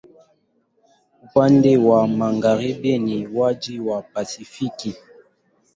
Upande 1.23 1.77
wa 1.77 2.07
magharibi 2.07 2.97
ni 2.99 3.27
maji 3.27 3.79
wa 3.79 4.01
Pasifiki. 4.01 4.95